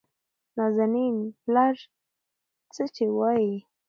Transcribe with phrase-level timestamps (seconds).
[0.57, 1.81] نازنين: پلاره
[2.73, 3.55] څه چې وايې؟